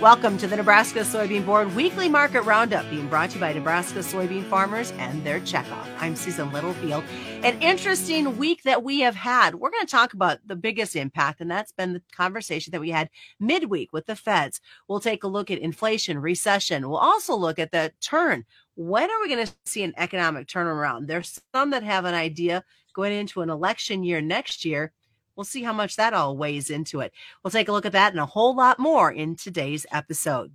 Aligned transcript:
Welcome 0.00 0.36
to 0.38 0.48
the 0.48 0.56
Nebraska 0.56 1.00
Soybean 1.00 1.46
Board 1.46 1.72
Weekly 1.76 2.08
Market 2.08 2.42
Roundup, 2.42 2.90
being 2.90 3.06
brought 3.06 3.30
to 3.30 3.36
you 3.36 3.40
by 3.40 3.52
Nebraska 3.52 4.00
soybean 4.00 4.42
farmers 4.42 4.90
and 4.98 5.22
their 5.22 5.38
checkoff. 5.38 5.86
I'm 6.00 6.16
Susan 6.16 6.52
Littlefield. 6.52 7.04
An 7.44 7.62
interesting 7.62 8.36
week 8.36 8.64
that 8.64 8.82
we 8.82 8.98
have 9.00 9.14
had. 9.14 9.54
We're 9.54 9.70
going 9.70 9.86
to 9.86 9.90
talk 9.90 10.12
about 10.12 10.38
the 10.44 10.56
biggest 10.56 10.96
impact, 10.96 11.40
and 11.40 11.48
that's 11.48 11.70
been 11.70 11.92
the 11.92 12.02
conversation 12.10 12.72
that 12.72 12.80
we 12.80 12.90
had 12.90 13.10
midweek 13.38 13.92
with 13.92 14.06
the 14.06 14.16
feds. 14.16 14.60
We'll 14.88 14.98
take 14.98 15.22
a 15.22 15.28
look 15.28 15.52
at 15.52 15.60
inflation, 15.60 16.18
recession. 16.18 16.88
We'll 16.88 16.98
also 16.98 17.36
look 17.36 17.60
at 17.60 17.70
the 17.70 17.92
turn. 18.00 18.44
When 18.74 19.08
are 19.08 19.22
we 19.22 19.28
going 19.28 19.46
to 19.46 19.54
see 19.66 19.84
an 19.84 19.94
economic 19.96 20.48
turnaround? 20.48 21.06
There's 21.06 21.40
some 21.54 21.70
that 21.70 21.84
have 21.84 22.06
an 22.06 22.14
idea 22.14 22.64
going 22.92 23.12
into 23.12 23.40
an 23.40 23.50
election 23.50 24.02
year 24.02 24.20
next 24.20 24.64
year 24.64 24.92
We'll 25.36 25.44
see 25.44 25.62
how 25.62 25.74
much 25.74 25.96
that 25.96 26.14
all 26.14 26.36
weighs 26.36 26.70
into 26.70 27.00
it. 27.00 27.12
We'll 27.44 27.50
take 27.50 27.68
a 27.68 27.72
look 27.72 27.84
at 27.84 27.92
that 27.92 28.12
and 28.12 28.20
a 28.20 28.26
whole 28.26 28.56
lot 28.56 28.78
more 28.78 29.12
in 29.12 29.36
today's 29.36 29.84
episode. 29.92 30.52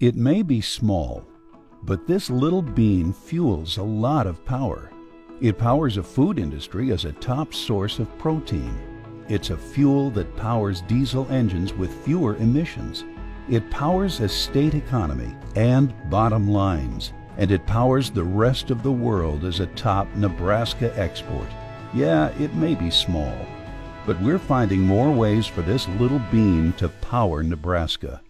It 0.00 0.16
may 0.16 0.42
be 0.42 0.60
small, 0.60 1.24
but 1.84 2.08
this 2.08 2.28
little 2.28 2.62
bean 2.62 3.12
fuels 3.12 3.76
a 3.76 3.82
lot 3.82 4.26
of 4.26 4.44
power. 4.44 4.90
It 5.40 5.56
powers 5.56 5.98
a 5.98 6.02
food 6.02 6.40
industry 6.40 6.90
as 6.90 7.04
a 7.04 7.12
top 7.12 7.54
source 7.54 8.00
of 8.00 8.18
protein. 8.18 8.76
It's 9.28 9.50
a 9.50 9.56
fuel 9.56 10.10
that 10.10 10.36
powers 10.36 10.82
diesel 10.82 11.28
engines 11.30 11.72
with 11.72 12.04
fewer 12.04 12.36
emissions. 12.36 13.04
It 13.48 13.70
powers 13.70 14.18
a 14.18 14.28
state 14.28 14.74
economy 14.74 15.36
and 15.54 15.94
bottom 16.10 16.48
lines. 16.48 17.12
And 17.36 17.50
it 17.50 17.66
powers 17.66 18.10
the 18.10 18.24
rest 18.24 18.70
of 18.70 18.82
the 18.82 18.92
world 18.92 19.44
as 19.44 19.60
a 19.60 19.66
top 19.68 20.08
Nebraska 20.14 20.96
export. 20.98 21.48
Yeah, 21.92 22.28
it 22.38 22.54
may 22.54 22.74
be 22.74 22.90
small, 22.90 23.34
but 24.06 24.20
we're 24.20 24.38
finding 24.38 24.80
more 24.80 25.10
ways 25.10 25.46
for 25.46 25.62
this 25.62 25.88
little 26.00 26.20
bean 26.30 26.72
to 26.74 26.88
power 26.88 27.42
Nebraska. 27.42 28.20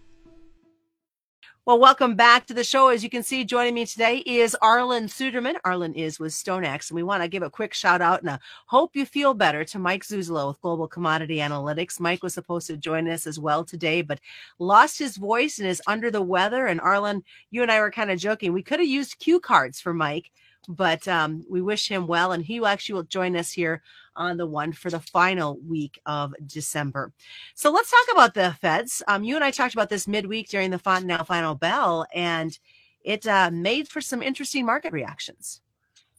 Well, 1.67 1.79
welcome 1.79 2.15
back 2.15 2.45
to 2.45 2.53
the 2.53 2.63
show. 2.63 2.89
As 2.89 3.03
you 3.03 3.09
can 3.09 3.23
see, 3.23 3.43
joining 3.43 3.73
me 3.73 3.87
today 3.87 4.17
is 4.17 4.55
Arlan 4.61 5.05
Suderman. 5.05 5.55
Arlan 5.65 5.95
is 5.95 6.19
with 6.19 6.31
StoneX, 6.31 6.91
and 6.91 6.95
we 6.95 7.01
want 7.01 7.23
to 7.23 7.27
give 7.27 7.41
a 7.41 7.49
quick 7.49 7.73
shout 7.73 8.01
out 8.01 8.19
and 8.21 8.29
a 8.29 8.39
hope 8.67 8.95
you 8.95 9.03
feel 9.03 9.33
better 9.33 9.65
to 9.65 9.79
Mike 9.79 10.03
Zuzolo 10.03 10.49
with 10.49 10.61
Global 10.61 10.87
Commodity 10.87 11.37
Analytics. 11.37 11.99
Mike 11.99 12.21
was 12.21 12.35
supposed 12.35 12.67
to 12.67 12.77
join 12.77 13.09
us 13.09 13.25
as 13.25 13.39
well 13.39 13.65
today, 13.65 14.03
but 14.03 14.19
lost 14.59 14.99
his 14.99 15.17
voice 15.17 15.57
and 15.57 15.67
is 15.67 15.81
under 15.87 16.11
the 16.11 16.21
weather. 16.21 16.67
And 16.67 16.79
Arlan, 16.81 17.23
you 17.49 17.63
and 17.63 17.71
I 17.71 17.79
were 17.79 17.89
kind 17.89 18.11
of 18.11 18.19
joking. 18.19 18.53
We 18.53 18.61
could 18.61 18.79
have 18.79 18.87
used 18.87 19.17
cue 19.17 19.39
cards 19.39 19.81
for 19.81 19.91
Mike 19.91 20.29
but 20.67 21.07
um, 21.07 21.45
we 21.49 21.61
wish 21.61 21.89
him 21.89 22.07
well, 22.07 22.31
and 22.31 22.45
he 22.45 22.63
actually 22.63 22.93
will 22.93 23.03
join 23.03 23.35
us 23.35 23.51
here 23.51 23.81
on 24.15 24.37
the 24.37 24.45
one 24.45 24.71
for 24.71 24.89
the 24.89 24.99
final 24.99 25.57
week 25.67 25.99
of 26.05 26.33
December. 26.45 27.11
So 27.53 27.71
let's 27.71 27.91
talk 27.91 28.13
about 28.13 28.33
the 28.33 28.55
feds. 28.61 29.03
Um, 29.07 29.23
you 29.23 29.35
and 29.35 29.43
I 29.43 29.51
talked 29.51 29.73
about 29.73 29.89
this 29.89 30.07
midweek 30.07 30.49
during 30.49 30.71
the 30.71 30.79
Fontenelle 30.79 31.25
Final 31.25 31.55
Bell, 31.55 32.05
and 32.13 32.57
it 33.03 33.27
uh, 33.27 33.51
made 33.51 33.87
for 33.87 34.01
some 34.01 34.23
interesting 34.23 34.65
market 34.65 34.93
reactions. 34.93 35.61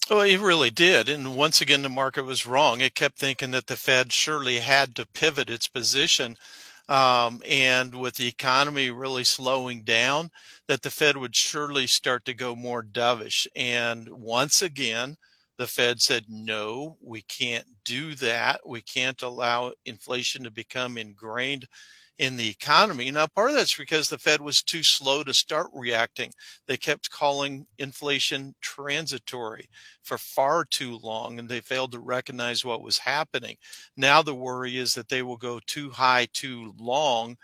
Well, 0.08 0.20
it 0.20 0.38
really 0.38 0.70
did. 0.70 1.08
And 1.08 1.34
once 1.36 1.60
again, 1.60 1.82
the 1.82 1.88
market 1.88 2.24
was 2.24 2.46
wrong. 2.46 2.80
It 2.80 2.94
kept 2.94 3.18
thinking 3.18 3.50
that 3.50 3.66
the 3.66 3.76
Fed 3.76 4.12
surely 4.12 4.58
had 4.60 4.94
to 4.96 5.06
pivot 5.06 5.50
its 5.50 5.66
position 5.66 6.36
um, 6.88 7.42
and 7.48 7.94
with 7.94 8.14
the 8.14 8.28
economy 8.28 8.90
really 8.90 9.24
slowing 9.24 9.82
down, 9.82 10.30
that 10.68 10.82
the 10.82 10.90
Fed 10.90 11.16
would 11.16 11.34
surely 11.34 11.86
start 11.86 12.24
to 12.24 12.34
go 12.34 12.54
more 12.54 12.82
dovish. 12.82 13.46
And 13.56 14.08
once 14.08 14.62
again, 14.62 15.16
the 15.58 15.66
Fed 15.66 16.00
said, 16.00 16.24
no, 16.28 16.96
we 17.00 17.22
can't 17.22 17.66
do 17.84 18.14
that. 18.16 18.60
We 18.66 18.82
can't 18.82 19.22
allow 19.22 19.72
inflation 19.84 20.44
to 20.44 20.50
become 20.50 20.98
ingrained 20.98 21.66
in 22.18 22.36
the 22.36 22.48
economy. 22.48 23.10
Now, 23.10 23.26
part 23.26 23.50
of 23.50 23.56
that's 23.56 23.76
because 23.76 24.08
the 24.08 24.18
Fed 24.18 24.40
was 24.40 24.62
too 24.62 24.82
slow 24.82 25.22
to 25.24 25.34
start 25.34 25.68
reacting. 25.74 26.32
They 26.66 26.76
kept 26.76 27.10
calling 27.10 27.66
inflation 27.78 28.54
transitory 28.60 29.68
for 30.02 30.18
far 30.18 30.64
too 30.64 30.98
long, 31.02 31.38
and 31.38 31.48
they 31.48 31.60
failed 31.60 31.92
to 31.92 31.98
recognize 32.00 32.64
what 32.64 32.82
was 32.82 32.98
happening. 32.98 33.56
Now, 33.96 34.22
the 34.22 34.34
worry 34.34 34.76
is 34.78 34.94
that 34.94 35.08
they 35.08 35.22
will 35.22 35.36
go 35.36 35.60
too 35.66 35.90
high 35.90 36.26
too 36.32 36.74
long 36.78 37.36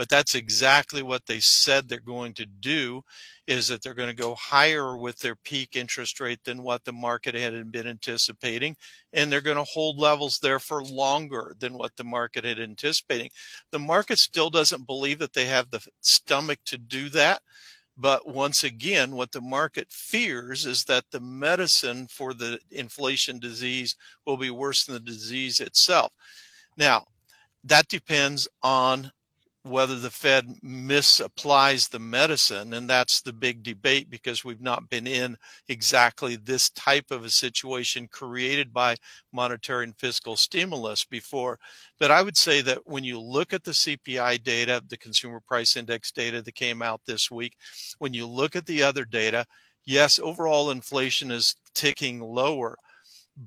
but 0.00 0.08
that's 0.08 0.34
exactly 0.34 1.02
what 1.02 1.26
they 1.26 1.40
said 1.40 1.86
they're 1.86 2.00
going 2.00 2.32
to 2.32 2.46
do 2.46 3.02
is 3.46 3.68
that 3.68 3.82
they're 3.82 3.92
going 3.92 4.08
to 4.08 4.14
go 4.14 4.34
higher 4.34 4.96
with 4.96 5.18
their 5.18 5.36
peak 5.36 5.76
interest 5.76 6.20
rate 6.20 6.42
than 6.42 6.62
what 6.62 6.82
the 6.86 6.92
market 6.92 7.34
had 7.34 7.70
been 7.70 7.86
anticipating 7.86 8.74
and 9.12 9.30
they're 9.30 9.42
going 9.42 9.58
to 9.58 9.62
hold 9.62 9.98
levels 9.98 10.38
there 10.38 10.58
for 10.58 10.82
longer 10.82 11.54
than 11.58 11.74
what 11.74 11.94
the 11.98 12.04
market 12.04 12.46
had 12.46 12.58
anticipating 12.58 13.28
the 13.72 13.78
market 13.78 14.18
still 14.18 14.48
doesn't 14.48 14.86
believe 14.86 15.18
that 15.18 15.34
they 15.34 15.44
have 15.44 15.70
the 15.70 15.86
stomach 16.00 16.58
to 16.64 16.78
do 16.78 17.10
that 17.10 17.42
but 17.98 18.26
once 18.26 18.64
again, 18.64 19.10
what 19.10 19.32
the 19.32 19.42
market 19.42 19.88
fears 19.90 20.64
is 20.64 20.84
that 20.84 21.04
the 21.10 21.20
medicine 21.20 22.06
for 22.08 22.32
the 22.32 22.58
inflation 22.70 23.38
disease 23.38 23.94
will 24.24 24.38
be 24.38 24.48
worse 24.48 24.86
than 24.86 24.94
the 24.94 25.00
disease 25.00 25.60
itself. 25.60 26.10
Now, 26.78 27.04
that 27.62 27.88
depends 27.88 28.48
on 28.62 29.12
whether 29.62 29.98
the 29.98 30.10
Fed 30.10 30.46
misapplies 30.64 31.88
the 31.88 31.98
medicine. 31.98 32.72
And 32.72 32.88
that's 32.88 33.20
the 33.20 33.32
big 33.32 33.62
debate 33.62 34.08
because 34.08 34.44
we've 34.44 34.60
not 34.60 34.88
been 34.88 35.06
in 35.06 35.36
exactly 35.68 36.36
this 36.36 36.70
type 36.70 37.10
of 37.10 37.24
a 37.24 37.30
situation 37.30 38.08
created 38.08 38.72
by 38.72 38.96
monetary 39.32 39.84
and 39.84 39.96
fiscal 39.96 40.36
stimulus 40.36 41.04
before. 41.04 41.58
But 41.98 42.10
I 42.10 42.22
would 42.22 42.36
say 42.36 42.62
that 42.62 42.78
when 42.86 43.04
you 43.04 43.20
look 43.20 43.52
at 43.52 43.64
the 43.64 43.72
CPI 43.72 44.42
data, 44.42 44.82
the 44.88 44.96
consumer 44.96 45.40
price 45.40 45.76
index 45.76 46.10
data 46.10 46.40
that 46.40 46.54
came 46.54 46.80
out 46.80 47.02
this 47.04 47.30
week, 47.30 47.56
when 47.98 48.14
you 48.14 48.26
look 48.26 48.56
at 48.56 48.64
the 48.64 48.82
other 48.82 49.04
data, 49.04 49.44
yes, 49.84 50.18
overall 50.18 50.70
inflation 50.70 51.30
is 51.30 51.56
ticking 51.74 52.20
lower. 52.20 52.76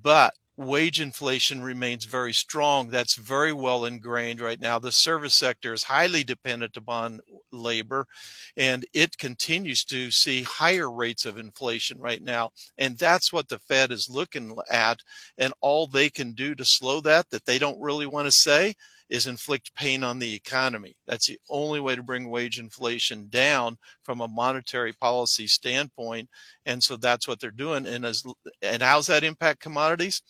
But 0.02 0.34
wage 0.56 1.02
inflation 1.02 1.64
remains 1.64 2.06
very 2.06 2.34
strong. 2.34 2.90
That's 2.90 3.16
very 3.16 3.54
well 3.54 3.86
ingrained 3.86 4.40
right 4.40 4.60
now. 4.60 4.80
The 4.80 4.92
service 4.92 5.34
sector 5.34 5.74
is 5.74 5.84
highly 5.84 6.24
dependent 6.24 6.78
upon 6.78 7.22
labor 7.52 8.08
and 8.56 8.86
it 8.94 9.18
continues 9.18 9.84
to 9.86 10.12
see 10.12 10.44
higher 10.44 10.92
rates 10.92 11.26
of 11.26 11.38
inflation 11.38 12.00
right 12.00 12.22
now. 12.22 12.52
And 12.78 12.98
that's 12.98 13.34
what 13.34 13.50
the 13.50 13.60
Fed 13.60 13.92
is 13.92 14.10
looking 14.10 14.56
at. 14.70 15.00
And 15.38 15.54
all 15.62 15.88
they 15.88 16.10
can 16.10 16.34
do 16.34 16.54
to 16.56 16.66
slow 16.66 17.02
that, 17.02 17.30
that 17.32 17.46
they 17.46 17.58
don't 17.58 17.82
really 17.82 18.06
want 18.06 18.28
to 18.28 18.32
say, 18.32 18.76
is 19.14 19.28
inflict 19.28 19.74
pain 19.76 20.04
on 20.04 20.20
the 20.20 20.34
economy. 20.34 20.98
That's 21.08 21.28
the 21.28 21.40
only 21.50 21.80
way 21.80 21.96
to 21.96 22.04
bring 22.04 22.30
wage 22.30 22.60
inflation 22.60 23.30
down 23.30 23.78
from 24.04 24.20
a 24.20 24.28
monetary 24.28 24.92
policy 24.92 25.48
standpoint. 25.48 26.28
And 26.66 26.84
so 26.84 26.98
that's 26.98 27.28
what 27.28 27.40
they're 27.40 27.52
doing. 27.52 27.86
And 27.86 28.06
as 28.06 28.24
and 28.62 28.84
how's 28.84 29.08
that 29.08 29.24
impact 29.24 29.62
commodities? 29.62 30.22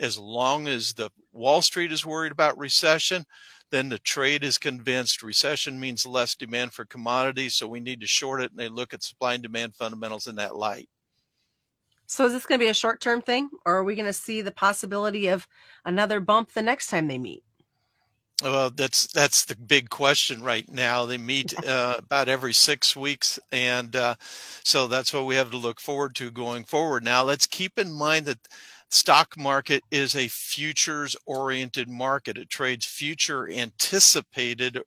as 0.00 0.18
long 0.18 0.68
as 0.68 0.92
the 0.92 1.10
Wall 1.32 1.62
Street 1.62 1.92
is 1.92 2.04
worried 2.04 2.32
about 2.32 2.58
recession, 2.58 3.24
then 3.70 3.88
the 3.88 3.98
trade 4.00 4.44
is 4.44 4.58
convinced 4.58 5.22
recession 5.22 5.80
means 5.80 6.04
less 6.04 6.34
demand 6.34 6.74
for 6.74 6.84
commodities, 6.84 7.54
so 7.54 7.66
we 7.66 7.80
need 7.80 8.00
to 8.00 8.06
short 8.06 8.42
it, 8.42 8.50
and 8.50 8.58
they 8.58 8.68
look 8.68 8.92
at 8.92 9.02
supply 9.02 9.34
and 9.34 9.42
demand 9.42 9.74
fundamentals 9.74 10.26
in 10.26 10.36
that 10.36 10.56
light. 10.56 10.88
So 12.06 12.26
is 12.26 12.32
this 12.32 12.44
going 12.44 12.58
to 12.58 12.64
be 12.64 12.70
a 12.70 12.74
short-term 12.74 13.22
thing, 13.22 13.48
or 13.64 13.76
are 13.76 13.84
we 13.84 13.94
going 13.94 14.06
to 14.06 14.12
see 14.12 14.42
the 14.42 14.50
possibility 14.50 15.28
of 15.28 15.46
another 15.84 16.20
bump 16.20 16.52
the 16.52 16.62
next 16.62 16.88
time 16.88 17.08
they 17.08 17.18
meet? 17.18 17.42
Well, 18.42 18.70
that's 18.70 19.06
that's 19.06 19.44
the 19.44 19.54
big 19.56 19.88
question 19.88 20.42
right 20.42 20.68
now. 20.68 21.06
They 21.06 21.16
meet 21.18 21.54
uh, 21.64 21.96
about 21.98 22.28
every 22.28 22.52
six 22.52 22.96
weeks, 22.96 23.38
and 23.52 23.94
uh, 23.94 24.16
so 24.64 24.88
that's 24.88 25.12
what 25.12 25.26
we 25.26 25.36
have 25.36 25.50
to 25.52 25.56
look 25.56 25.80
forward 25.80 26.16
to 26.16 26.30
going 26.30 26.64
forward. 26.64 27.04
Now, 27.04 27.22
let's 27.22 27.46
keep 27.46 27.78
in 27.78 27.92
mind 27.92 28.26
that 28.26 28.38
stock 28.90 29.36
market 29.38 29.84
is 29.92 30.16
a 30.16 30.26
futures 30.28 31.14
oriented 31.24 31.88
market. 31.88 32.36
It 32.36 32.50
trades 32.50 32.84
future 32.84 33.48
anticipated 33.48 34.80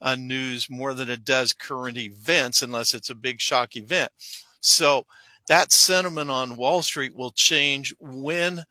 uh, 0.00 0.16
news 0.16 0.70
more 0.70 0.94
than 0.94 1.10
it 1.10 1.24
does 1.24 1.52
current 1.52 1.98
events, 1.98 2.62
unless 2.62 2.94
it's 2.94 3.10
a 3.10 3.14
big 3.14 3.40
shock 3.40 3.76
event. 3.76 4.10
So 4.60 5.06
that 5.48 5.72
sentiment 5.72 6.30
on 6.30 6.56
Wall 6.56 6.82
Street 6.82 7.14
will 7.14 7.32
change 7.32 7.94
when 8.00 8.64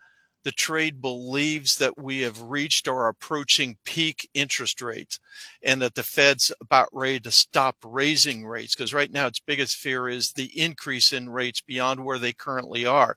the 0.44 0.52
trade 0.52 1.02
believes 1.02 1.78
that 1.78 1.98
we 1.98 2.20
have 2.22 2.42
reached 2.42 2.88
or 2.88 3.08
approaching 3.08 3.78
peak 3.86 4.30
interest 4.34 4.82
rates 4.82 5.20
and 5.64 5.82
that 5.82 5.96
the 5.96 6.04
Fed's 6.04 6.52
about 6.62 6.90
ready 6.92 7.20
to 7.22 7.32
stop 7.32 7.78
raising 7.84 8.46
rates. 8.46 8.76
Because 8.76 8.94
right 8.94 9.12
now, 9.12 9.28
its 9.28 9.40
biggest 9.40 9.78
fear 9.78 10.10
is 10.10 10.32
the 10.32 10.52
increase 10.60 11.14
in 11.14 11.30
rates 11.30 11.62
beyond 11.62 12.04
where 12.04 12.20
they 12.20 12.34
currently 12.34 12.86
are. 12.86 13.16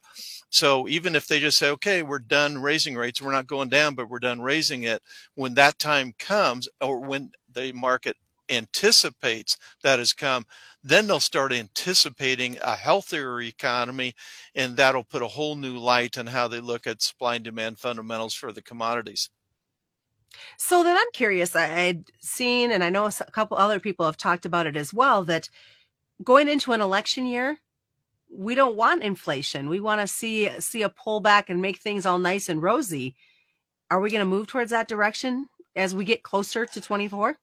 So 0.51 0.87
even 0.89 1.15
if 1.15 1.27
they 1.27 1.41
just 1.41 1.59
say, 1.59 1.71
okay, 1.71 2.03
we're 2.03 2.21
done 2.21 2.59
raising 2.59 2.95
rates, 2.95 3.21
we're 3.21 3.33
not 3.33 3.47
going 3.47 3.69
down, 3.69 3.95
but 3.95 4.09
we're 4.09 4.19
done 4.19 4.41
raising 4.41 4.85
it, 4.85 5.03
when 5.35 5.55
that 5.55 5.79
time 5.79 6.15
comes 6.19 6.69
or 6.81 7.01
when 7.01 7.31
the 7.53 7.73
market 7.73 8.17
anticipates 8.49 9.57
that 9.83 9.99
has 9.99 10.13
come, 10.13 10.47
then 10.83 11.07
they'll 11.07 11.21
start 11.21 11.53
anticipating 11.53 12.59
a 12.63 12.77
healthier 12.77 13.41
economy, 13.41 14.15
and 14.55 14.77
that'll 14.77 15.05
put 15.05 15.23
a 15.23 15.29
whole 15.29 15.57
new 15.57 15.77
light 15.77 16.17
on 16.17 16.29
how 16.29 16.47
they 16.47 16.61
look 16.61 16.87
at 16.87 17.03
supply 17.03 17.37
and 17.37 17.45
demand 17.45 17.79
fundamentals 17.79 18.35
for 18.35 18.53
the 18.53 18.63
commodities. 18.63 19.29
So 20.59 20.83
then 20.85 20.97
I'm 20.97 21.11
curious. 21.13 21.57
I, 21.57 21.81
I'd 21.81 22.05
seen, 22.21 22.71
and 22.71 22.85
I 22.85 22.91
know 22.91 23.07
a 23.07 23.31
couple 23.33 23.57
other 23.57 23.81
people 23.81 24.07
have 24.07 24.17
talked 24.17 24.47
about 24.47 24.67
it 24.67 24.77
as 24.77 24.93
well, 24.93 25.25
that 25.25 25.49
going 26.23 26.49
into 26.49 26.73
an 26.73 26.81
election 26.81 27.27
year, 27.27 27.59
we 28.31 28.55
don't 28.55 28.77
want 28.77 29.03
inflation. 29.03 29.69
We 29.69 29.81
want 29.81 30.01
to 30.01 30.07
see 30.07 30.51
see 30.61 30.83
a 30.83 30.91
pullback 30.91 31.45
and 31.49 31.63
make 31.63 31.79
things 31.79 32.07
all 32.07 32.19
nice 32.19 32.49
and 32.49 32.63
rosy. 32.63 33.15
Are 33.91 34.01
we 34.01 34.11
going 34.11 34.21
to 34.21 34.27
move 34.27 34.47
towards 34.49 34.71
that 34.71 34.89
direction 34.89 35.49
as 35.75 35.95
we 35.95 36.05
get 36.05 36.23
closer 36.23 36.67
to 36.67 36.81
24? 36.81 37.39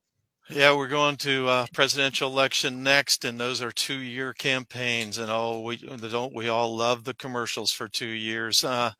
Yeah, 0.49 0.75
we're 0.75 0.89
going 0.89 1.15
to 1.17 1.47
uh, 1.47 1.65
presidential 1.73 2.29
election 2.29 2.83
next, 2.83 3.23
and 3.23 3.39
those 3.39 3.61
are 3.61 3.71
two-year 3.71 4.33
campaigns. 4.33 5.17
And 5.17 5.31
oh, 5.31 5.61
we 5.61 5.77
don't 5.77 6.35
we 6.35 6.49
all 6.49 6.75
love 6.75 7.05
the 7.05 7.13
commercials 7.13 7.71
for 7.71 7.87
two 7.87 8.05
years. 8.07 8.63
Uh, 8.63 8.91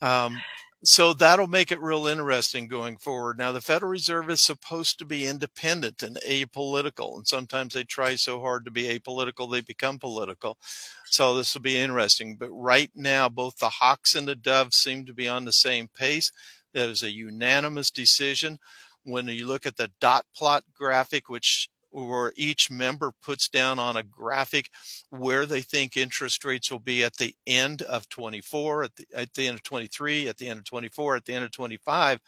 um, 0.00 0.40
so 0.84 1.14
that'll 1.14 1.46
make 1.46 1.70
it 1.70 1.80
real 1.80 2.08
interesting 2.08 2.66
going 2.66 2.96
forward. 2.96 3.38
Now, 3.38 3.52
the 3.52 3.60
Federal 3.60 3.92
Reserve 3.92 4.28
is 4.28 4.42
supposed 4.42 4.98
to 4.98 5.04
be 5.04 5.24
independent 5.26 6.02
and 6.02 6.18
apolitical, 6.28 7.16
and 7.16 7.28
sometimes 7.28 7.74
they 7.74 7.84
try 7.84 8.16
so 8.16 8.40
hard 8.40 8.64
to 8.64 8.72
be 8.72 8.98
apolitical 8.98 9.50
they 9.50 9.60
become 9.60 10.00
political. 10.00 10.58
So 11.04 11.36
this 11.36 11.54
will 11.54 11.62
be 11.62 11.78
interesting. 11.78 12.36
But 12.36 12.50
right 12.50 12.90
now, 12.96 13.28
both 13.28 13.58
the 13.58 13.68
Hawks 13.68 14.16
and 14.16 14.26
the 14.26 14.34
Doves 14.34 14.76
seem 14.76 15.06
to 15.06 15.14
be 15.14 15.28
on 15.28 15.44
the 15.44 15.52
same 15.52 15.88
pace. 15.94 16.32
That 16.74 16.88
is 16.88 17.04
a 17.04 17.12
unanimous 17.12 17.92
decision. 17.92 18.58
When 19.04 19.26
you 19.28 19.46
look 19.46 19.66
at 19.66 19.76
the 19.76 19.90
dot 20.00 20.24
plot 20.34 20.64
graphic, 20.74 21.28
which 21.28 21.68
where 21.92 22.32
each 22.36 22.70
member 22.70 23.12
puts 23.22 23.48
down 23.48 23.78
on 23.78 23.96
a 23.96 24.02
graphic 24.02 24.70
where 25.10 25.44
they 25.46 25.60
think 25.60 25.96
interest 25.96 26.44
rates 26.44 26.70
will 26.70 26.78
be 26.78 27.04
at 27.04 27.16
the 27.16 27.34
end 27.46 27.82
of 27.82 28.08
24, 28.08 28.84
at 28.84 28.96
the, 28.96 29.06
at 29.14 29.34
the 29.34 29.46
end 29.46 29.56
of 29.56 29.62
23, 29.62 30.28
at 30.28 30.38
the 30.38 30.48
end 30.48 30.58
of 30.58 30.64
24, 30.64 31.16
at 31.16 31.24
the 31.26 31.34
end 31.34 31.44
of 31.44 31.50
25. 31.52 32.20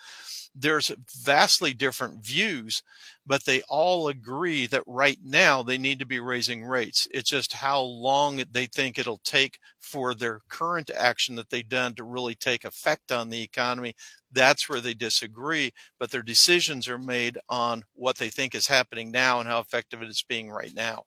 There's 0.54 0.92
vastly 1.22 1.72
different 1.72 2.24
views, 2.24 2.82
but 3.26 3.44
they 3.44 3.62
all 3.68 4.08
agree 4.08 4.66
that 4.66 4.82
right 4.86 5.18
now 5.24 5.62
they 5.62 5.78
need 5.78 5.98
to 5.98 6.06
be 6.06 6.20
raising 6.20 6.64
rates. 6.64 7.08
It's 7.12 7.30
just 7.30 7.52
how 7.52 7.80
long 7.80 8.42
they 8.50 8.66
think 8.66 8.98
it'll 8.98 9.20
take 9.24 9.58
for 9.80 10.14
their 10.14 10.40
current 10.48 10.90
action 10.96 11.34
that 11.36 11.50
they've 11.50 11.68
done 11.68 11.94
to 11.94 12.04
really 12.04 12.34
take 12.34 12.64
effect 12.64 13.12
on 13.12 13.30
the 13.30 13.42
economy 13.42 13.94
that's 14.34 14.68
where 14.68 14.80
they 14.80 14.94
disagree, 14.94 15.72
but 15.98 16.10
their 16.10 16.22
decisions 16.22 16.88
are 16.88 16.98
made 16.98 17.38
on 17.48 17.84
what 17.94 18.18
they 18.18 18.28
think 18.28 18.54
is 18.54 18.66
happening 18.66 19.10
now 19.10 19.40
and 19.40 19.48
how 19.48 19.60
effective 19.60 20.02
it 20.02 20.08
is 20.08 20.24
being 20.28 20.50
right 20.50 20.72
now. 20.74 21.04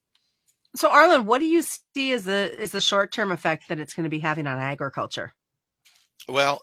So, 0.76 0.90
Arlan, 0.90 1.26
what 1.26 1.40
do 1.40 1.46
you 1.46 1.62
see 1.62 2.14
as 2.14 2.24
the 2.24 2.60
is 2.60 2.72
the 2.72 2.82
short 2.82 3.12
term 3.12 3.32
effect 3.32 3.68
that 3.70 3.80
it's 3.80 3.94
going 3.94 4.06
to 4.06 4.10
be 4.10 4.20
having 4.20 4.48
on 4.48 4.60
agriculture? 4.60 5.34
Well, 6.28 6.62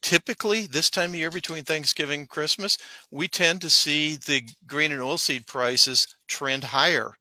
typically 0.00 0.66
this 0.66 0.90
time 0.90 1.10
of 1.10 1.16
year 1.16 1.30
between 1.30 1.64
Thanksgiving 1.64 2.20
and 2.20 2.28
Christmas, 2.28 2.78
we 3.10 3.28
tend 3.28 3.60
to 3.62 3.70
see 3.70 4.16
the 4.16 4.42
grain 4.66 4.92
and 4.92 5.00
oilseed 5.00 5.46
prices 5.46 6.06
trend 6.28 6.64
higher. 6.64 7.14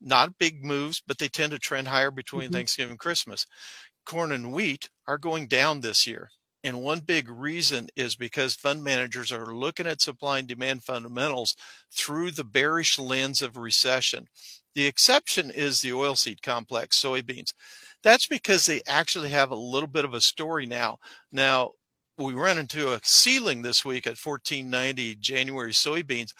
Not 0.00 0.38
big 0.38 0.64
moves, 0.64 1.02
but 1.06 1.18
they 1.18 1.28
tend 1.28 1.52
to 1.52 1.58
trend 1.58 1.88
higher 1.88 2.10
between 2.10 2.44
mm-hmm. 2.44 2.54
Thanksgiving 2.54 2.92
and 2.92 2.98
Christmas. 2.98 3.46
Corn 4.06 4.32
and 4.32 4.52
wheat 4.52 4.88
are 5.06 5.18
going 5.18 5.48
down 5.48 5.80
this 5.80 6.06
year. 6.06 6.30
And 6.64 6.82
one 6.82 7.00
big 7.00 7.28
reason 7.28 7.88
is 7.94 8.16
because 8.16 8.54
fund 8.54 8.82
managers 8.82 9.30
are 9.30 9.54
looking 9.54 9.86
at 9.86 10.00
supply 10.00 10.38
and 10.38 10.48
demand 10.48 10.82
fundamentals 10.82 11.56
through 11.92 12.32
the 12.32 12.44
bearish 12.44 12.98
lens 12.98 13.42
of 13.42 13.56
recession. 13.56 14.26
The 14.74 14.86
exception 14.86 15.50
is 15.50 15.80
the 15.80 15.90
oilseed 15.90 16.42
complex, 16.42 17.00
soybeans. 17.00 17.52
That's 18.02 18.26
because 18.26 18.66
they 18.66 18.82
actually 18.86 19.30
have 19.30 19.50
a 19.50 19.56
little 19.56 19.88
bit 19.88 20.04
of 20.04 20.14
a 20.14 20.20
story 20.20 20.66
now. 20.66 20.98
Now, 21.32 21.72
we 22.18 22.34
ran 22.34 22.58
into 22.58 22.92
a 22.92 23.00
ceiling 23.02 23.62
this 23.62 23.84
week 23.84 24.06
at 24.06 24.18
1490 24.18 25.16
January 25.16 25.72
soybeans 25.72 26.32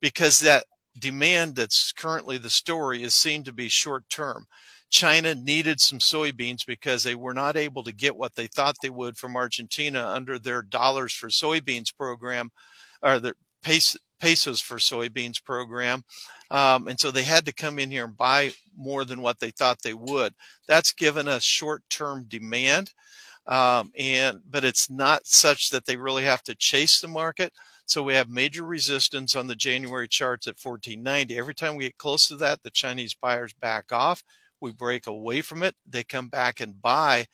because 0.00 0.40
that 0.40 0.64
demand 0.98 1.56
that's 1.56 1.92
currently 1.92 2.38
the 2.38 2.50
story 2.50 3.02
is 3.02 3.14
seen 3.14 3.42
to 3.44 3.52
be 3.52 3.68
short 3.68 4.08
term. 4.10 4.46
China 4.90 5.34
needed 5.34 5.80
some 5.80 5.98
soybeans 5.98 6.66
because 6.66 7.02
they 7.02 7.14
were 7.14 7.32
not 7.32 7.56
able 7.56 7.82
to 7.82 7.92
get 7.92 8.14
what 8.14 8.34
they 8.34 8.46
thought 8.46 8.76
they 8.82 8.90
would 8.90 9.16
from 9.16 9.36
Argentina 9.36 10.06
under 10.06 10.38
their 10.38 10.60
dollars 10.60 11.14
for 11.14 11.28
soybeans 11.28 11.96
program 11.96 12.50
or 13.02 13.18
the 13.18 13.34
pesos 13.62 14.60
for 14.60 14.76
soybeans 14.76 15.42
program. 15.42 16.02
Um, 16.50 16.88
and 16.88 17.00
so 17.00 17.10
they 17.10 17.22
had 17.22 17.46
to 17.46 17.54
come 17.54 17.78
in 17.78 17.90
here 17.90 18.04
and 18.04 18.16
buy 18.16 18.52
more 18.76 19.06
than 19.06 19.22
what 19.22 19.40
they 19.40 19.50
thought 19.50 19.80
they 19.82 19.94
would. 19.94 20.34
That's 20.68 20.92
given 20.92 21.26
us 21.26 21.42
short 21.42 21.82
term 21.88 22.26
demand. 22.28 22.92
Um, 23.46 23.90
and 23.98 24.40
but 24.48 24.64
it's 24.64 24.88
not 24.88 25.26
such 25.26 25.70
that 25.70 25.84
they 25.84 25.96
really 25.96 26.24
have 26.24 26.42
to 26.44 26.54
chase 26.54 27.00
the 27.00 27.08
market. 27.08 27.52
So 27.86 28.02
we 28.02 28.14
have 28.14 28.28
major 28.28 28.64
resistance 28.64 29.34
on 29.34 29.48
the 29.48 29.56
January 29.56 30.08
charts 30.08 30.46
at 30.46 30.56
1490. 30.62 31.36
Every 31.36 31.54
time 31.54 31.74
we 31.76 31.84
get 31.84 31.98
close 31.98 32.28
to 32.28 32.36
that, 32.36 32.62
the 32.62 32.70
Chinese 32.70 33.14
buyers 33.14 33.52
back 33.54 33.92
off 33.92 34.22
we 34.62 34.72
break 34.72 35.06
away 35.06 35.42
from 35.42 35.62
it, 35.62 35.74
they 35.86 36.04
come 36.04 36.28
back 36.28 36.60
and 36.60 36.80
buy. 36.80 37.26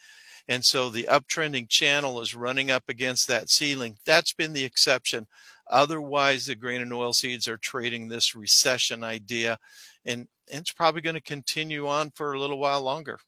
And 0.48 0.64
so 0.64 0.88
the 0.88 1.06
uptrending 1.10 1.68
channel 1.68 2.20
is 2.22 2.34
running 2.34 2.70
up 2.70 2.84
against 2.88 3.28
that 3.28 3.50
ceiling. 3.50 3.98
That's 4.06 4.32
been 4.32 4.54
the 4.54 4.64
exception. 4.64 5.26
Otherwise, 5.70 6.46
the 6.46 6.54
grain 6.54 6.80
and 6.80 6.92
oil 6.92 7.12
seeds 7.12 7.46
are 7.46 7.58
trading 7.58 8.08
this 8.08 8.34
recession 8.34 9.04
idea, 9.04 9.58
and, 10.06 10.26
and 10.50 10.62
it's 10.62 10.72
probably 10.72 11.02
going 11.02 11.14
to 11.14 11.20
continue 11.20 11.86
on 11.86 12.10
for 12.14 12.32
a 12.32 12.40
little 12.40 12.58
while 12.58 12.80
longer. 12.80 13.18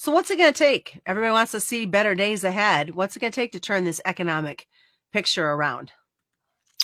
So, 0.00 0.12
what's 0.12 0.30
it 0.30 0.38
going 0.38 0.52
to 0.52 0.58
take? 0.58 1.00
Everybody 1.06 1.32
wants 1.32 1.50
to 1.52 1.60
see 1.60 1.84
better 1.84 2.14
days 2.14 2.44
ahead. 2.44 2.94
What's 2.94 3.16
it 3.16 3.18
going 3.18 3.32
to 3.32 3.40
take 3.40 3.50
to 3.52 3.60
turn 3.60 3.84
this 3.84 4.00
economic 4.06 4.68
picture 5.12 5.50
around? 5.50 5.90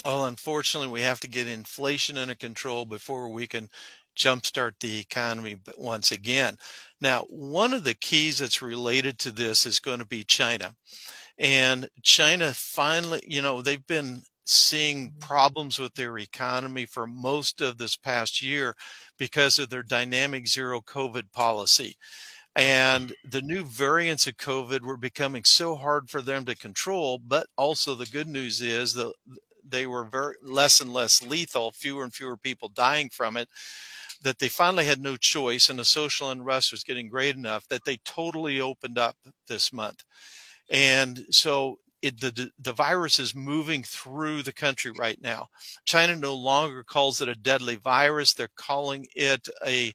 Well, 0.05 0.27
unfortunately, 0.27 0.89
we 0.89 1.03
have 1.03 1.21
to 1.21 1.29
get 1.29 1.47
inflation 1.47 2.19
under 2.19 2.35
control 2.35 2.85
before 2.85 3.29
we 3.29 3.47
can 3.47 3.71
jumpstart 4.19 4.73
the 4.81 4.99
economy 4.99 5.59
once 5.79 6.11
again. 6.11 6.57
Now, 7.01 7.21
one 7.29 7.73
of 7.73 7.85
the 7.85 7.95
keys 7.95 8.39
that's 8.39 8.61
related 8.61 9.21
to 9.21 9.31
this 9.31 9.65
is 9.65 9.79
going 9.79 10.01
to 10.01 10.07
be 10.07 10.25
China. 10.25 10.75
And 11.39 11.89
China 12.03 12.53
finally, 12.53 13.23
you 13.29 13.43
know, 13.43 13.63
they've 13.63 13.87
been 13.87 14.23
seeing 14.45 15.11
mm-hmm. 15.11 15.19
problems 15.21 15.79
with 15.79 15.95
their 15.95 16.19
economy 16.19 16.85
for 16.85 17.07
most 17.07 17.61
of 17.61 17.79
this 17.79 17.97
past 17.97 18.43
year 18.43 18.75
because 19.19 19.61
of 19.61 19.71
their 19.71 19.85
dynamic 19.85 20.49
zero 20.49 20.81
COVID 20.81 21.31
policy. 21.31 21.97
And 22.57 23.13
the 23.29 23.43
new 23.43 23.65
variants 23.65 24.27
of 24.27 24.37
COVID 24.37 24.83
were 24.83 24.97
becoming 24.97 25.43
so 25.45 25.75
hard 25.75 26.09
for 26.09 26.23
them 26.23 26.45
to 26.45 26.55
control. 26.55 27.19
But 27.19 27.49
also, 27.57 27.95
the 27.95 28.07
good 28.07 28.29
news 28.29 28.61
is 28.61 28.95
that 28.95 29.13
they 29.67 29.87
were 29.87 30.05
very 30.05 30.37
less 30.43 30.81
and 30.81 30.93
less 30.93 31.23
lethal, 31.23 31.73
fewer 31.73 32.05
and 32.05 32.15
fewer 32.15 32.37
people 32.37 32.69
dying 32.69 33.11
from 33.11 33.37
it 33.37 33.49
that 34.25 34.39
they 34.39 34.49
finally 34.49 34.87
had 34.87 35.01
no 35.01 35.17
choice 35.17 35.69
and 35.69 35.79
the 35.79 35.85
social 35.85 36.31
unrest 36.31 36.73
was 36.73 36.83
getting 36.83 37.09
great 37.09 37.37
enough 37.37 37.69
that 37.69 37.85
they 37.85 37.99
totally 38.05 38.61
opened 38.61 38.99
up 38.99 39.17
this 39.49 39.73
month. 39.73 40.03
And 40.71 41.25
so 41.31 41.79
it, 42.03 42.21
the, 42.21 42.51
the 42.59 42.73
virus 42.73 43.19
is 43.19 43.35
moving 43.35 43.83
through 43.83 44.43
the 44.43 44.53
country 44.53 44.93
right 44.99 45.21
now. 45.21 45.49
China 45.85 46.17
no 46.17 46.35
longer 46.35 46.83
calls 46.83 47.21
it 47.21 47.29
a 47.29 47.35
deadly 47.35 47.77
virus. 47.77 48.33
They're 48.33 48.49
calling 48.57 49.07
it 49.15 49.47
a, 49.67 49.93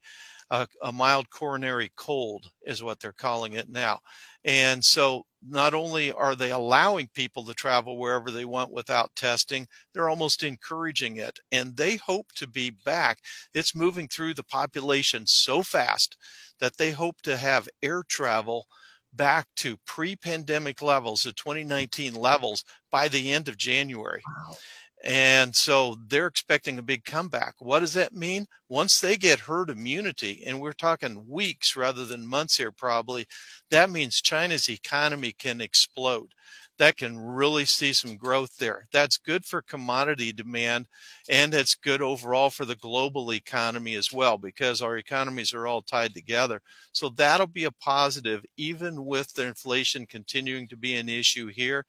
a, 0.52 0.68
a 0.82 0.92
mild 0.92 1.30
coronary 1.30 1.92
cold 1.96 2.50
is 2.66 2.82
what 2.82 3.00
they're 3.00 3.12
calling 3.12 3.54
it 3.54 3.70
now. 3.70 4.00
And 4.44 4.84
so 4.84 5.26
not 5.48 5.74
only 5.74 6.12
are 6.12 6.36
they 6.36 6.52
allowing 6.52 7.10
people 7.14 7.44
to 7.46 7.54
travel 7.54 7.98
wherever 7.98 8.32
they 8.32 8.46
want 8.46 8.72
without 8.72 9.16
testing, 9.16 9.68
they're 9.94 10.10
almost 10.10 10.44
encouraging 10.44 11.18
it. 11.18 11.40
And 11.52 11.76
they 11.76 11.98
hope 11.98 12.28
to 12.36 12.48
be 12.48 12.70
back. 12.70 13.20
It's 13.54 13.76
moving 13.76 14.08
through 14.08 14.34
the 14.34 14.44
population 14.44 15.28
so 15.28 15.62
fast 15.62 16.18
that 16.60 16.78
they 16.78 16.92
hope 16.92 17.22
to 17.24 17.38
have 17.38 17.70
air 17.84 18.04
travel 18.08 18.66
back 19.14 19.48
to 19.58 19.78
pre 19.86 20.16
pandemic 20.16 20.82
levels, 20.82 21.24
the 21.24 21.34
2019 21.34 22.14
levels, 22.16 22.64
by 22.92 23.08
the 23.08 23.32
end 23.32 23.48
of 23.48 23.58
January. 23.58 24.22
Wow. 24.28 24.58
And 25.04 25.56
so 25.56 25.98
they're 26.08 26.28
expecting 26.28 26.78
a 26.78 26.84
big 26.84 27.06
comeback. 27.06 27.56
What 27.60 27.80
does 27.80 27.94
that 27.94 28.14
mean? 28.14 28.48
Once 28.68 29.00
they 29.00 29.16
get 29.16 29.40
herd 29.40 29.70
immunity, 29.70 30.44
and 30.46 30.60
we're 30.60 30.74
talking 30.74 31.26
weeks 31.28 31.78
rather 31.78 32.06
than 32.06 32.28
months 32.28 32.58
here, 32.58 32.72
probably, 32.72 33.26
that 33.72 33.90
means 33.90 34.22
China's 34.22 34.70
economy 34.70 35.32
can 35.32 35.62
explode. 35.62 36.34
That 36.80 36.96
can 36.96 37.20
really 37.20 37.66
see 37.66 37.92
some 37.92 38.16
growth 38.16 38.56
there. 38.58 38.88
That's 38.94 39.18
good 39.18 39.46
for 39.46 39.62
commodity 39.62 40.32
demand 40.32 40.88
and 41.30 41.54
it's 41.54 41.76
good 41.76 42.02
overall 42.02 42.50
for 42.50 42.64
the 42.64 42.76
global 42.78 43.34
economy 43.34 43.96
as 43.96 44.14
well 44.14 44.38
because 44.38 44.82
our 44.82 44.98
economies 44.98 45.54
are 45.54 45.68
all 45.68 45.82
tied 45.82 46.14
together. 46.14 46.62
So 46.94 47.10
that'll 47.10 47.48
be 47.48 47.66
a 47.66 47.72
positive, 47.72 48.46
even 48.56 49.06
with 49.06 49.34
the 49.34 49.46
inflation 49.46 50.06
continuing 50.06 50.70
to 50.70 50.78
be 50.78 50.96
an 50.96 51.10
issue 51.10 51.48
here. 51.48 51.86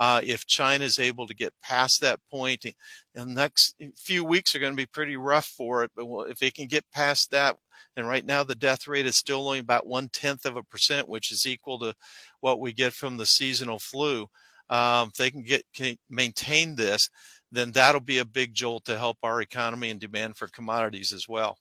Uh, 0.00 0.20
if 0.24 0.46
China 0.46 0.82
is 0.82 0.98
able 0.98 1.26
to 1.26 1.34
get 1.34 1.52
past 1.62 2.00
that 2.00 2.18
point, 2.30 2.64
and 2.64 2.74
the 3.14 3.34
next 3.34 3.76
few 3.98 4.24
weeks 4.24 4.54
are 4.54 4.58
going 4.58 4.72
to 4.72 4.84
be 4.84 4.86
pretty 4.86 5.18
rough 5.18 5.46
for 5.46 5.84
it. 5.84 5.90
But 5.94 6.06
if 6.30 6.38
they 6.38 6.50
can 6.50 6.68
get 6.68 6.90
past 6.90 7.30
that, 7.32 7.58
and 7.96 8.08
right 8.08 8.24
now 8.24 8.42
the 8.42 8.54
death 8.54 8.88
rate 8.88 9.04
is 9.04 9.16
still 9.16 9.46
only 9.46 9.58
about 9.58 9.86
one 9.86 10.08
tenth 10.08 10.46
of 10.46 10.56
a 10.56 10.62
percent, 10.62 11.06
which 11.06 11.30
is 11.30 11.46
equal 11.46 11.78
to 11.80 11.94
what 12.40 12.60
we 12.60 12.72
get 12.72 12.94
from 12.94 13.18
the 13.18 13.26
seasonal 13.26 13.78
flu. 13.78 14.26
um, 14.70 15.08
if 15.08 15.14
they 15.14 15.30
can 15.30 15.42
get 15.42 15.64
can 15.74 15.96
maintain 16.08 16.76
this, 16.76 17.10
then 17.52 17.72
that'll 17.72 18.00
be 18.00 18.18
a 18.18 18.24
big 18.24 18.54
jolt 18.54 18.84
to 18.86 18.96
help 18.96 19.18
our 19.22 19.42
economy 19.42 19.90
and 19.90 20.00
demand 20.00 20.36
for 20.36 20.48
commodities 20.48 21.12
as 21.12 21.28
well. 21.28 21.58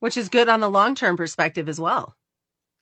Which 0.00 0.16
is 0.16 0.28
good 0.28 0.48
on 0.48 0.60
the 0.60 0.70
long 0.70 0.94
term 0.94 1.16
perspective 1.16 1.68
as 1.68 1.80
well. 1.80 2.16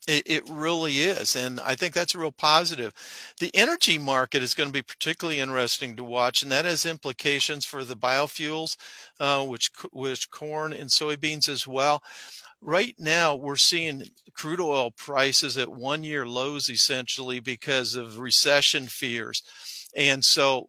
It, 0.09 0.25
it, 0.26 0.49
really 0.50 0.99
is. 0.99 1.37
And 1.37 1.61
I 1.61 1.76
think 1.76 1.94
that's 1.94 2.16
a 2.16 2.18
real 2.18 2.32
positive. 2.32 2.92
The 3.38 3.54
energy 3.54 3.99
market 3.99 4.42
is 4.42 4.54
going 4.54 4.68
to 4.68 4.73
be 4.73 4.82
particularly 4.82 5.38
interesting 5.38 5.94
to 5.94 6.02
watch, 6.02 6.42
and 6.42 6.50
that 6.50 6.64
has 6.64 6.85
implications 6.85 7.64
for 7.64 7.85
the 7.85 7.94
biofuels, 7.94 8.76
uh, 9.21 9.44
which, 9.44 9.71
which 9.92 10.28
corn 10.30 10.73
and 10.73 10.90
soybeans 10.90 11.49
as 11.49 11.68
well. 11.68 12.02
Right 12.61 12.97
now, 12.99 13.37
we're 13.37 13.56
seeing 13.56 14.02
crude 14.35 14.61
oil 14.61 14.90
prices 14.90 15.56
at 15.56 15.68
one 15.68 16.02
year 16.02 16.26
lows 16.26 16.68
essentially 16.68 17.38
because 17.38 17.94
of 17.94 18.18
recession 18.18 18.87
fears. 18.87 19.42
And 19.97 20.25
so 20.25 20.68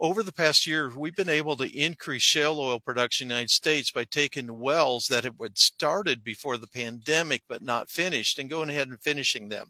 over 0.00 0.22
the 0.22 0.32
past 0.32 0.66
year, 0.66 0.92
we've 0.96 1.16
been 1.16 1.28
able 1.28 1.56
to 1.56 1.76
increase 1.76 2.22
shale 2.22 2.60
oil 2.60 2.78
production 2.78 3.24
in 3.24 3.28
the 3.28 3.34
United 3.34 3.50
States 3.50 3.90
by 3.90 4.04
taking 4.04 4.58
wells 4.58 5.06
that 5.08 5.24
had 5.24 5.34
started 5.54 6.22
before 6.22 6.56
the 6.56 6.68
pandemic 6.68 7.42
but 7.48 7.62
not 7.62 7.90
finished 7.90 8.38
and 8.38 8.48
going 8.48 8.70
ahead 8.70 8.88
and 8.88 9.00
finishing 9.02 9.48
them. 9.48 9.68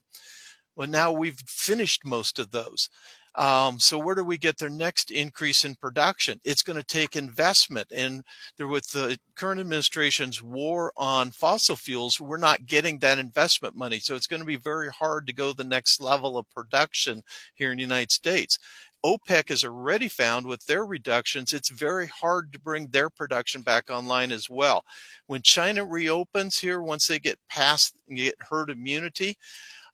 Well, 0.77 0.89
now 0.89 1.13
we've 1.13 1.41
finished 1.47 2.05
most 2.05 2.39
of 2.39 2.51
those. 2.51 2.89
Um, 3.35 3.79
so 3.79 3.99
where 3.99 4.15
do 4.15 4.25
we 4.25 4.39
get 4.39 4.59
their 4.59 4.71
next 4.71 5.11
increase 5.11 5.65
in 5.65 5.75
production? 5.77 6.41
It's 6.45 6.63
going 6.63 6.79
to 6.79 6.85
take 6.85 7.17
investment, 7.17 7.91
and 7.95 8.23
with 8.59 8.91
the 8.91 9.19
current 9.37 9.61
administration's 9.61 10.43
war 10.43 10.93
on 10.97 11.31
fossil 11.31 11.77
fuels, 11.77 12.21
we're 12.21 12.39
not 12.39 12.67
getting 12.67 12.99
that 12.99 13.19
investment 13.19 13.77
money. 13.77 14.01
So 14.01 14.15
it's 14.15 14.27
going 14.27 14.41
to 14.41 14.47
be 14.47 14.57
very 14.57 14.91
hard 14.91 15.27
to 15.27 15.33
go 15.33 15.53
the 15.53 15.65
next 15.65 16.01
level 16.01 16.37
of 16.37 16.51
production 16.51 17.23
here 17.55 17.71
in 17.71 17.77
the 17.77 17.83
United 17.83 18.11
States. 18.11 18.59
OPEC 19.05 19.51
has 19.51 19.65
already 19.65 20.09
found 20.09 20.45
with 20.45 20.65
their 20.67 20.85
reductions, 20.85 21.53
it's 21.53 21.71
very 21.71 22.09
hard 22.09 22.53
to 22.53 22.59
bring 22.59 22.89
their 22.89 23.09
production 23.09 23.63
back 23.63 23.91
online 23.91 24.33
as 24.33 24.51
well. 24.51 24.85
When 25.27 25.43
China 25.43 25.85
reopens 25.85 26.59
here, 26.59 26.83
once 26.83 27.07
they 27.07 27.21
get 27.21 27.39
past 27.49 27.95
get 28.13 28.35
herd 28.41 28.71
immunity, 28.71 29.37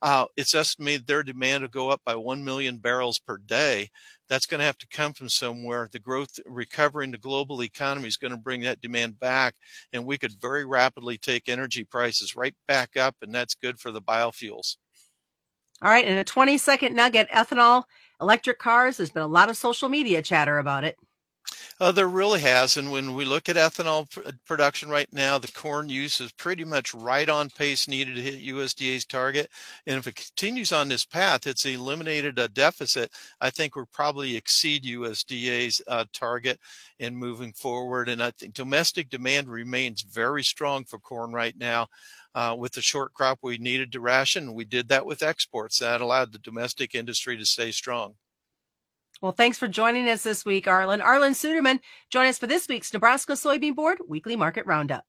uh, 0.05 0.27
it's 0.37 0.55
estimated 0.55 1.07
their 1.07 1.23
demand 1.23 1.63
will 1.63 1.69
go 1.71 1.89
up 1.89 2.03
by 2.05 2.15
1 2.15 2.45
million 2.45 2.77
barrels 2.77 3.19
per 3.19 3.39
day. 3.39 3.89
That's 4.29 4.45
going 4.45 4.59
to 4.59 4.67
have 4.67 4.77
to 4.79 4.87
come 4.89 5.15
from 5.15 5.31
somewhere. 5.31 5.89
The 5.91 5.99
growth 5.99 6.39
recovering 6.45 7.11
the 7.11 7.17
global 7.17 7.63
economy 7.63 8.09
is 8.09 8.19
going 8.19 8.31
to 8.31 8.37
bring 8.37 8.61
that 8.61 8.83
demand 8.83 9.19
back, 9.19 9.55
and 9.95 10.05
we 10.05 10.19
could 10.19 10.39
very 10.43 10.67
rapidly 10.67 11.17
take 11.17 11.49
energy 11.49 11.85
prices 11.85 12.37
right 12.37 12.55
back 12.69 12.99
up, 12.99 13.17
and 13.23 13.35
that's 13.35 13.55
good 13.55 13.81
for 13.81 13.91
the 13.91 14.03
biofuels. 14.03 14.77
All 15.81 15.91
right, 15.91 16.05
and 16.05 16.19
a 16.19 16.25
20 16.25 16.59
second 16.59 16.95
nugget 16.95 17.31
ethanol 17.31 17.85
electric 18.21 18.59
cars. 18.59 18.99
There's 18.99 19.11
been 19.11 19.23
a 19.23 19.27
lot 19.27 19.49
of 19.49 19.57
social 19.57 19.89
media 19.89 20.21
chatter 20.21 20.59
about 20.59 20.85
it. 20.85 20.99
Uh, 21.81 21.93
there 21.93 22.09
really 22.09 22.41
has. 22.41 22.77
And 22.77 22.91
when 22.91 23.15
we 23.15 23.25
look 23.25 23.49
at 23.49 23.57
ethanol 23.57 24.11
pr- 24.11 24.31
production 24.47 24.89
right 24.89 25.13
now, 25.13 25.39
the 25.39 25.51
corn 25.53 25.89
use 25.89 26.21
is 26.21 26.33
pretty 26.33 26.65
much 26.65 26.95
right 26.95 27.29
on 27.29 27.51
pace 27.51 27.89
needed 27.89 28.15
to 28.15 28.23
hit 28.23 28.45
USDA's 28.55 29.05
target. 29.05 29.51
And 29.87 29.99
if 29.99 30.07
it 30.07 30.15
continues 30.15 30.73
on 30.73 30.89
this 30.89 31.05
path, 31.05 31.47
it's 31.47 31.67
eliminated 31.67 32.39
a 32.39 32.49
deficit. 32.49 33.11
I 33.41 33.51
think 33.51 33.77
we'll 33.77 33.87
probably 33.93 34.37
exceed 34.37 34.85
USDA's 34.85 35.83
uh, 35.89 36.05
target 36.13 36.61
in 36.99 37.17
moving 37.17 37.53
forward. 37.53 38.09
And 38.09 38.23
I 38.23 38.31
think 38.31 38.55
domestic 38.55 39.11
demand 39.11 39.49
remains 39.49 40.03
very 40.03 40.45
strong 40.45 40.85
for 40.85 40.99
corn 40.99 41.33
right 41.33 41.57
now. 41.57 41.89
Uh, 42.37 42.53
with 42.59 42.73
the 42.73 42.83
short 42.83 43.15
crop 43.15 43.39
we 43.43 43.59
needed 43.59 43.93
to 43.93 44.01
ration. 44.01 44.55
We 44.55 44.65
did 44.65 44.89
that 44.89 45.07
with 45.07 45.23
exports. 45.23 45.79
That 45.79 46.01
allowed 46.01 46.33
the 46.33 46.41
domestic 46.41 46.97
industry 46.97 47.37
to 47.37 47.47
stay 47.47 47.71
strong. 47.71 48.17
Well, 49.23 49.33
thanks 49.33 49.59
for 49.59 49.69
joining 49.69 50.09
us 50.09 50.23
this 50.23 50.45
week, 50.45 50.67
Arlan. 50.67 51.03
Arlan 51.03 51.33
Suderman, 51.33 51.81
join 52.11 52.27
us 52.27 52.39
for 52.39 52.47
this 52.47 52.69
week's 52.69 52.93
Nebraska 52.93 53.33
Soybean 53.33 53.75
Board 53.75 53.99
Weekly 54.07 54.37
Market 54.37 54.67
Roundup. 54.67 55.05